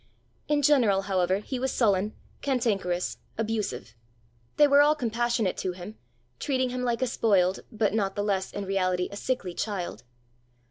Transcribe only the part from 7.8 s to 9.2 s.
not the less in reality a